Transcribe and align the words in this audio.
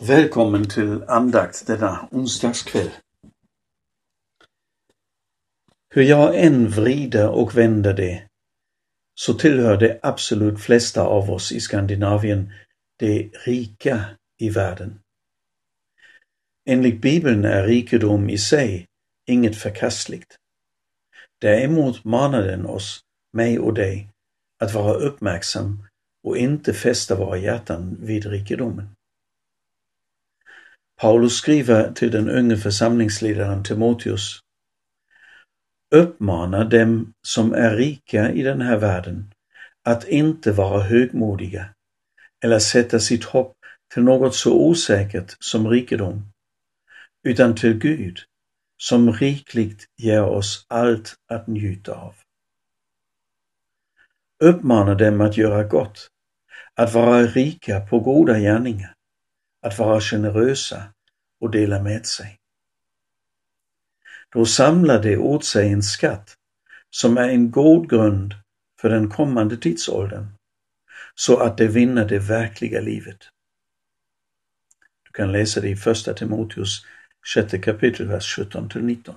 Välkommen 0.00 0.68
till 0.68 1.02
andakt 1.02 1.66
denna 1.66 2.08
onsdagskväll. 2.10 2.90
Hur 5.90 6.02
jag 6.02 6.44
än 6.44 6.68
vrider 6.68 7.28
och 7.28 7.56
vänder 7.56 7.94
det, 7.94 8.22
så 9.14 9.34
tillhör 9.34 9.76
de 9.76 9.98
absolut 10.02 10.60
flesta 10.60 11.02
av 11.02 11.30
oss 11.30 11.52
i 11.52 11.60
Skandinavien 11.60 12.52
de 12.98 13.30
rika 13.44 14.04
i 14.38 14.50
världen. 14.50 15.00
Enligt 16.68 17.00
Bibeln 17.00 17.44
är 17.44 17.66
rikedom 17.66 18.30
i 18.30 18.38
sig 18.38 18.86
inget 19.26 19.56
förkastligt. 19.56 20.36
Däremot 21.40 22.04
manar 22.04 22.42
den 22.42 22.66
oss, 22.66 23.00
mig 23.32 23.58
och 23.58 23.74
dig, 23.74 24.08
att 24.60 24.74
vara 24.74 24.94
uppmärksam 24.94 25.86
och 26.22 26.36
inte 26.36 26.74
fästa 26.74 27.16
våra 27.16 27.36
hjärtan 27.36 27.96
vid 28.00 28.26
rikedomen. 28.26 28.97
Paulus 31.00 31.36
skriver 31.36 31.92
till 31.92 32.10
den 32.10 32.30
unge 32.30 32.56
församlingsledaren 32.56 33.64
Timoteus. 33.64 34.40
Uppmana 35.94 36.64
dem 36.64 37.12
som 37.22 37.52
är 37.54 37.76
rika 37.76 38.32
i 38.32 38.42
den 38.42 38.60
här 38.60 38.76
världen 38.76 39.34
att 39.84 40.08
inte 40.08 40.52
vara 40.52 40.82
högmodiga 40.82 41.68
eller 42.44 42.58
sätta 42.58 42.98
sitt 43.00 43.24
hopp 43.24 43.56
till 43.94 44.02
något 44.02 44.34
så 44.34 44.66
osäkert 44.66 45.36
som 45.40 45.68
rikedom, 45.68 46.32
utan 47.22 47.54
till 47.54 47.78
Gud 47.78 48.18
som 48.76 49.12
rikligt 49.12 49.84
ger 49.96 50.22
oss 50.22 50.66
allt 50.68 51.14
att 51.28 51.46
njuta 51.46 51.92
av. 51.94 52.14
Uppmana 54.44 54.94
dem 54.94 55.20
att 55.20 55.36
göra 55.36 55.64
gott, 55.64 56.08
att 56.74 56.94
vara 56.94 57.22
rika 57.22 57.80
på 57.80 58.00
goda 58.00 58.38
gärningar, 58.38 58.94
att 59.60 59.78
vara 59.78 60.00
generösa 60.00 60.82
och 61.40 61.50
dela 61.50 61.82
med 61.82 62.06
sig. 62.06 62.38
Då 64.32 64.46
samlar 64.46 65.02
de 65.02 65.16
åt 65.16 65.44
sig 65.44 65.72
en 65.72 65.82
skatt 65.82 66.36
som 66.90 67.18
är 67.18 67.28
en 67.28 67.50
god 67.50 67.90
grund 67.90 68.34
för 68.80 68.88
den 68.88 69.10
kommande 69.10 69.56
tidsåldern, 69.56 70.26
så 71.14 71.36
att 71.36 71.58
de 71.58 71.68
vinner 71.68 72.08
det 72.08 72.18
verkliga 72.18 72.80
livet. 72.80 73.18
Du 75.02 75.12
kan 75.12 75.32
läsa 75.32 75.60
det 75.60 75.68
i 75.68 75.76
första 75.76 76.14
Timoteus 76.14 76.86
6 77.34 77.54
kapitel, 77.64 78.08
vers 78.08 78.38
17–19. 78.38 79.14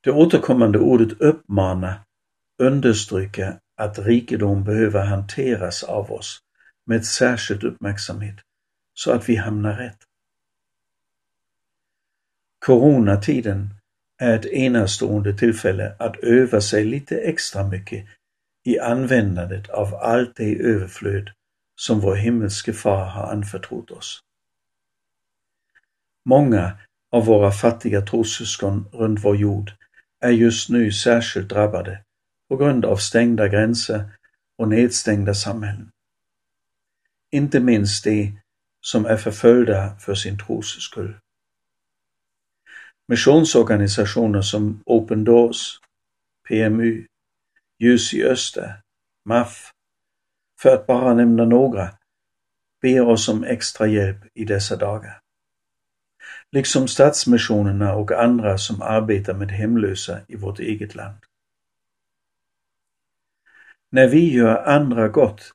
Det 0.00 0.10
återkommande 0.10 0.78
ordet 0.78 1.20
uppmana 1.20 2.04
understryker 2.58 3.58
att 3.76 3.98
rikedom 3.98 4.64
behöver 4.64 5.06
hanteras 5.06 5.82
av 5.82 6.12
oss 6.12 6.40
med 6.86 7.06
särskild 7.06 7.64
uppmärksamhet 7.64 8.36
så 8.94 9.12
att 9.12 9.28
vi 9.28 9.36
hamnar 9.36 9.76
rätt. 9.76 9.98
Coronatiden 12.66 13.74
är 14.18 14.38
ett 14.38 14.46
enastående 14.46 15.38
tillfälle 15.38 15.96
att 15.98 16.16
öva 16.16 16.60
sig 16.60 16.84
lite 16.84 17.16
extra 17.16 17.66
mycket 17.68 18.06
i 18.64 18.78
användandet 18.78 19.68
av 19.68 19.94
allt 19.94 20.36
det 20.36 20.60
överflöd 20.60 21.30
som 21.76 22.00
vår 22.00 22.14
himmelske 22.14 22.72
far 22.72 23.04
har 23.04 23.32
anförtrott 23.32 23.90
oss. 23.90 24.20
Många 26.24 26.78
av 27.12 27.24
våra 27.24 27.50
fattiga 27.50 28.00
trossyskon 28.00 28.88
runt 28.92 29.24
vår 29.24 29.36
jord 29.36 29.72
är 30.20 30.30
just 30.30 30.68
nu 30.68 30.92
särskilt 30.92 31.48
drabbade 31.48 32.02
på 32.48 32.56
grund 32.56 32.84
av 32.84 32.96
stängda 32.96 33.48
gränser 33.48 34.04
och 34.58 34.68
nedstängda 34.68 35.34
samhällen. 35.34 35.90
Inte 37.34 37.60
minst 37.60 38.04
de 38.04 38.32
som 38.80 39.06
är 39.06 39.16
förföljda 39.16 39.96
för 39.98 40.14
sin 40.14 40.38
tros 40.38 40.80
skull. 40.80 41.16
Missionsorganisationer 43.08 44.42
som 44.42 44.82
Open 44.86 45.24
Doors, 45.24 45.80
PMU, 46.48 47.06
Ljus 47.78 48.14
i 48.14 48.24
Öster, 48.24 48.80
MAF, 49.24 49.72
för 50.60 50.74
att 50.74 50.86
bara 50.86 51.14
nämna 51.14 51.44
några, 51.44 51.90
ber 52.82 53.00
oss 53.00 53.28
om 53.28 53.44
extra 53.44 53.86
hjälp 53.86 54.18
i 54.34 54.44
dessa 54.44 54.76
dagar. 54.76 55.20
Liksom 56.52 56.88
stadsmissionerna 56.88 57.94
och 57.94 58.12
andra 58.12 58.58
som 58.58 58.82
arbetar 58.82 59.34
med 59.34 59.50
hemlösa 59.50 60.20
i 60.28 60.36
vårt 60.36 60.58
eget 60.58 60.94
land. 60.94 61.18
När 63.90 64.08
vi 64.08 64.32
gör 64.32 64.64
andra 64.64 65.08
gott 65.08 65.54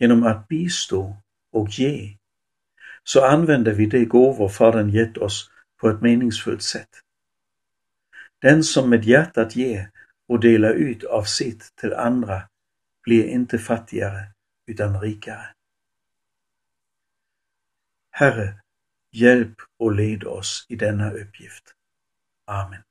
genom 0.00 0.22
att 0.26 0.48
bistå 0.48 1.16
och 1.52 1.68
ge, 1.68 2.16
så 3.04 3.24
använder 3.24 3.72
vi 3.72 3.86
de 3.86 4.04
gåvor 4.04 4.48
Fadern 4.48 4.90
gett 4.90 5.16
oss 5.16 5.50
på 5.80 5.88
ett 5.88 6.00
meningsfullt 6.00 6.62
sätt. 6.62 6.88
Den 8.38 8.64
som 8.64 8.90
med 8.90 9.04
hjärtat 9.04 9.56
ger 9.56 9.90
och 10.28 10.40
delar 10.40 10.74
ut 10.74 11.04
av 11.04 11.24
sitt 11.24 11.76
till 11.76 11.94
andra 11.94 12.42
blir 13.02 13.24
inte 13.24 13.58
fattigare 13.58 14.32
utan 14.66 15.00
rikare. 15.00 15.46
Herre, 18.10 18.60
hjälp 19.12 19.54
och 19.78 19.94
led 19.94 20.24
oss 20.24 20.66
i 20.68 20.76
denna 20.76 21.10
uppgift. 21.10 21.74
Amen. 22.44 22.82